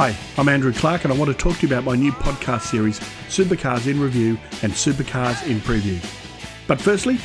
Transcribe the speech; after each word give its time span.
Hi, 0.00 0.16
I'm 0.36 0.48
Andrew 0.48 0.72
Clark, 0.72 1.02
and 1.02 1.12
I 1.12 1.16
want 1.16 1.28
to 1.28 1.36
talk 1.36 1.56
to 1.56 1.66
you 1.66 1.74
about 1.74 1.82
my 1.82 1.96
new 1.96 2.12
podcast 2.12 2.60
series, 2.60 3.00
Supercars 3.26 3.88
in 3.88 3.98
Review 3.98 4.38
and 4.62 4.72
Supercars 4.72 5.44
in 5.44 5.58
Preview. 5.58 5.98
But 6.68 6.80
firstly, 6.80 7.18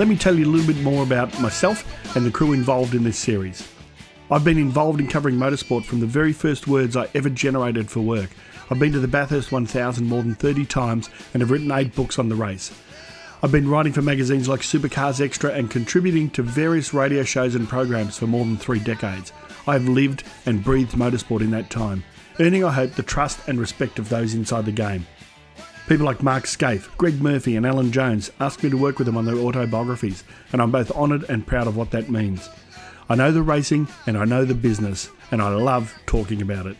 let 0.00 0.08
me 0.08 0.16
tell 0.16 0.34
you 0.34 0.46
a 0.46 0.50
little 0.50 0.66
bit 0.66 0.82
more 0.82 1.04
about 1.04 1.40
myself 1.40 1.86
and 2.16 2.26
the 2.26 2.30
crew 2.32 2.54
involved 2.54 2.92
in 2.92 3.04
this 3.04 3.16
series. 3.16 3.68
I've 4.32 4.42
been 4.42 4.58
involved 4.58 4.98
in 4.98 5.06
covering 5.06 5.36
motorsport 5.36 5.84
from 5.84 6.00
the 6.00 6.06
very 6.06 6.32
first 6.32 6.66
words 6.66 6.96
I 6.96 7.08
ever 7.14 7.30
generated 7.30 7.88
for 7.88 8.00
work. 8.00 8.30
I've 8.68 8.80
been 8.80 8.90
to 8.94 8.98
the 8.98 9.06
Bathurst 9.06 9.52
1000 9.52 10.04
more 10.04 10.24
than 10.24 10.34
30 10.34 10.66
times 10.66 11.08
and 11.32 11.40
have 11.40 11.52
written 11.52 11.70
eight 11.70 11.94
books 11.94 12.18
on 12.18 12.28
the 12.28 12.34
race. 12.34 12.72
I've 13.44 13.52
been 13.52 13.68
writing 13.68 13.92
for 13.92 14.02
magazines 14.02 14.48
like 14.48 14.62
Supercars 14.62 15.20
Extra 15.24 15.52
and 15.52 15.70
contributing 15.70 16.30
to 16.30 16.42
various 16.42 16.92
radio 16.92 17.22
shows 17.22 17.54
and 17.54 17.68
programs 17.68 18.18
for 18.18 18.26
more 18.26 18.44
than 18.44 18.56
three 18.56 18.80
decades. 18.80 19.32
I 19.66 19.72
have 19.74 19.88
lived 19.88 20.24
and 20.44 20.62
breathed 20.62 20.92
motorsport 20.92 21.40
in 21.40 21.50
that 21.52 21.70
time, 21.70 22.04
earning, 22.38 22.64
I 22.64 22.72
hope, 22.72 22.92
the 22.92 23.02
trust 23.02 23.48
and 23.48 23.58
respect 23.58 23.98
of 23.98 24.08
those 24.08 24.34
inside 24.34 24.66
the 24.66 24.72
game. 24.72 25.06
People 25.88 26.06
like 26.06 26.22
Mark 26.22 26.44
Skaife, 26.44 26.94
Greg 26.96 27.20
Murphy, 27.20 27.56
and 27.56 27.66
Alan 27.66 27.92
Jones 27.92 28.30
asked 28.40 28.62
me 28.62 28.70
to 28.70 28.76
work 28.76 28.98
with 28.98 29.06
them 29.06 29.16
on 29.16 29.24
their 29.24 29.36
autobiographies, 29.36 30.24
and 30.52 30.60
I'm 30.60 30.70
both 30.70 30.90
honoured 30.90 31.24
and 31.28 31.46
proud 31.46 31.66
of 31.66 31.76
what 31.76 31.90
that 31.90 32.10
means. 32.10 32.48
I 33.08 33.14
know 33.14 33.32
the 33.32 33.42
racing 33.42 33.88
and 34.06 34.16
I 34.16 34.24
know 34.24 34.44
the 34.44 34.54
business, 34.54 35.10
and 35.30 35.42
I 35.42 35.48
love 35.48 35.94
talking 36.06 36.40
about 36.40 36.66
it. 36.66 36.76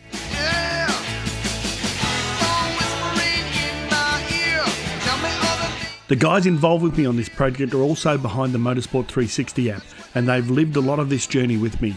The 6.07 6.15
guys 6.15 6.45
involved 6.45 6.83
with 6.83 6.97
me 6.99 7.07
on 7.07 7.17
this 7.17 7.29
project 7.29 7.73
are 7.73 7.81
also 7.81 8.15
behind 8.15 8.53
the 8.53 8.59
Motorsport 8.59 9.07
360 9.07 9.71
app, 9.71 9.83
and 10.13 10.27
they've 10.27 10.49
lived 10.49 10.75
a 10.75 10.81
lot 10.81 10.99
of 10.99 11.09
this 11.09 11.25
journey 11.25 11.57
with 11.57 11.81
me. 11.81 11.95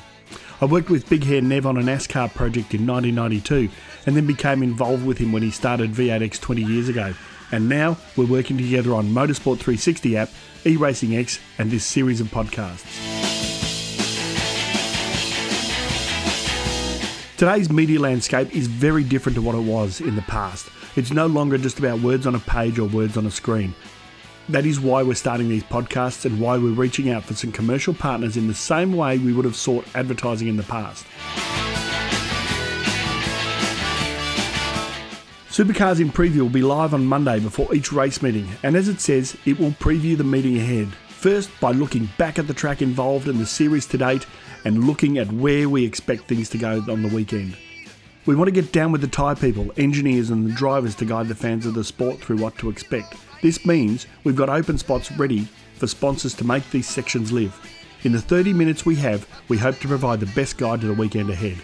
I 0.60 0.64
worked 0.64 0.90
with 0.90 1.08
Big 1.08 1.22
Hair 1.22 1.42
Nev 1.42 1.66
on 1.66 1.76
a 1.76 1.82
NASCAR 1.82 2.34
project 2.34 2.74
in 2.74 2.84
1992 2.84 3.72
and 4.06 4.16
then 4.16 4.26
became 4.26 4.60
involved 4.64 5.06
with 5.06 5.18
him 5.18 5.30
when 5.30 5.44
he 5.44 5.52
started 5.52 5.92
V8X 5.92 6.40
20 6.40 6.62
years 6.64 6.88
ago. 6.88 7.14
And 7.52 7.68
now 7.68 7.96
we're 8.16 8.26
working 8.26 8.58
together 8.58 8.92
on 8.92 9.06
Motorsport 9.06 9.60
360 9.60 10.16
app, 10.16 10.30
eRacing 10.64 11.16
X, 11.16 11.38
and 11.58 11.70
this 11.70 11.84
series 11.84 12.20
of 12.20 12.26
podcasts. 12.26 12.84
Today's 17.36 17.70
media 17.70 18.00
landscape 18.00 18.52
is 18.52 18.66
very 18.66 19.04
different 19.04 19.36
to 19.36 19.42
what 19.42 19.54
it 19.54 19.62
was 19.62 20.00
in 20.00 20.16
the 20.16 20.22
past. 20.22 20.68
It's 20.96 21.12
no 21.12 21.28
longer 21.28 21.56
just 21.56 21.78
about 21.78 22.00
words 22.00 22.26
on 22.26 22.34
a 22.34 22.40
page 22.40 22.80
or 22.80 22.88
words 22.88 23.16
on 23.16 23.26
a 23.26 23.30
screen. 23.30 23.76
That 24.50 24.64
is 24.64 24.80
why 24.80 25.02
we're 25.02 25.14
starting 25.14 25.50
these 25.50 25.64
podcasts 25.64 26.24
and 26.24 26.40
why 26.40 26.56
we're 26.56 26.72
reaching 26.72 27.10
out 27.10 27.22
for 27.22 27.34
some 27.34 27.52
commercial 27.52 27.92
partners 27.92 28.38
in 28.38 28.48
the 28.48 28.54
same 28.54 28.96
way 28.96 29.18
we 29.18 29.34
would 29.34 29.44
have 29.44 29.56
sought 29.56 29.84
advertising 29.94 30.48
in 30.48 30.56
the 30.56 30.62
past. 30.62 31.04
Supercars 35.50 36.00
in 36.00 36.10
Preview 36.10 36.40
will 36.40 36.48
be 36.48 36.62
live 36.62 36.94
on 36.94 37.04
Monday 37.04 37.40
before 37.40 37.74
each 37.74 37.92
race 37.92 38.22
meeting, 38.22 38.48
and 38.62 38.74
as 38.74 38.88
it 38.88 39.00
says, 39.00 39.36
it 39.44 39.58
will 39.58 39.72
preview 39.72 40.16
the 40.16 40.24
meeting 40.24 40.56
ahead. 40.56 40.88
First, 41.08 41.50
by 41.60 41.72
looking 41.72 42.08
back 42.16 42.38
at 42.38 42.46
the 42.46 42.54
track 42.54 42.80
involved 42.80 43.28
in 43.28 43.38
the 43.38 43.46
series 43.46 43.84
to 43.86 43.98
date 43.98 44.24
and 44.64 44.86
looking 44.86 45.18
at 45.18 45.30
where 45.32 45.68
we 45.68 45.84
expect 45.84 46.22
things 46.22 46.48
to 46.50 46.58
go 46.58 46.82
on 46.88 47.02
the 47.02 47.14
weekend. 47.14 47.56
We 48.28 48.34
want 48.34 48.48
to 48.48 48.52
get 48.52 48.72
down 48.72 48.92
with 48.92 49.00
the 49.00 49.08
tyre 49.08 49.34
people, 49.34 49.72
engineers, 49.78 50.28
and 50.28 50.44
the 50.44 50.52
drivers 50.52 50.94
to 50.96 51.06
guide 51.06 51.28
the 51.28 51.34
fans 51.34 51.64
of 51.64 51.72
the 51.72 51.82
sport 51.82 52.20
through 52.20 52.36
what 52.36 52.58
to 52.58 52.68
expect. 52.68 53.14
This 53.40 53.64
means 53.64 54.06
we've 54.22 54.36
got 54.36 54.50
open 54.50 54.76
spots 54.76 55.10
ready 55.12 55.48
for 55.76 55.86
sponsors 55.86 56.34
to 56.34 56.44
make 56.44 56.70
these 56.70 56.86
sections 56.86 57.32
live. 57.32 57.58
In 58.04 58.12
the 58.12 58.20
30 58.20 58.52
minutes 58.52 58.84
we 58.84 58.96
have, 58.96 59.26
we 59.48 59.56
hope 59.56 59.78
to 59.78 59.88
provide 59.88 60.20
the 60.20 60.26
best 60.34 60.58
guide 60.58 60.82
to 60.82 60.88
the 60.88 60.92
weekend 60.92 61.30
ahead. 61.30 61.56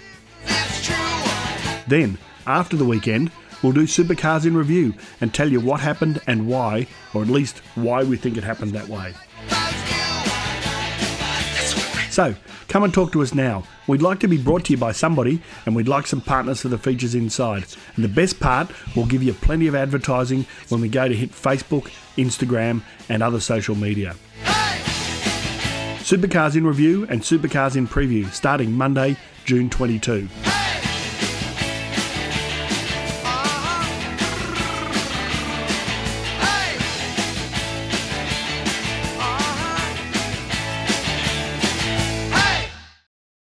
Then, 1.86 2.16
after 2.46 2.78
the 2.78 2.86
weekend, 2.86 3.30
we'll 3.62 3.72
do 3.72 3.82
supercars 3.82 4.46
in 4.46 4.56
review 4.56 4.94
and 5.20 5.34
tell 5.34 5.52
you 5.52 5.60
what 5.60 5.80
happened 5.80 6.22
and 6.26 6.48
why, 6.48 6.86
or 7.12 7.20
at 7.20 7.28
least 7.28 7.58
why 7.74 8.04
we 8.04 8.16
think 8.16 8.38
it 8.38 8.44
happened 8.44 8.72
that 8.72 8.88
way. 8.88 9.12
So, 12.14 12.36
come 12.68 12.84
and 12.84 12.94
talk 12.94 13.10
to 13.10 13.22
us 13.22 13.34
now. 13.34 13.64
We'd 13.88 14.00
like 14.00 14.20
to 14.20 14.28
be 14.28 14.38
brought 14.38 14.66
to 14.66 14.72
you 14.72 14.76
by 14.76 14.92
somebody, 14.92 15.42
and 15.66 15.74
we'd 15.74 15.88
like 15.88 16.06
some 16.06 16.20
partners 16.20 16.60
for 16.60 16.68
the 16.68 16.78
features 16.78 17.16
inside. 17.16 17.64
And 17.96 18.04
the 18.04 18.08
best 18.08 18.38
part, 18.38 18.70
we'll 18.94 19.06
give 19.06 19.24
you 19.24 19.32
plenty 19.32 19.66
of 19.66 19.74
advertising 19.74 20.46
when 20.68 20.80
we 20.80 20.88
go 20.88 21.08
to 21.08 21.16
hit 21.16 21.32
Facebook, 21.32 21.90
Instagram, 22.16 22.82
and 23.08 23.20
other 23.20 23.40
social 23.40 23.74
media. 23.74 24.14
Supercars 26.04 26.54
in 26.54 26.64
Review 26.64 27.04
and 27.10 27.20
Supercars 27.20 27.74
in 27.74 27.88
Preview 27.88 28.30
starting 28.32 28.70
Monday, 28.70 29.16
June 29.44 29.68
22. 29.68 30.28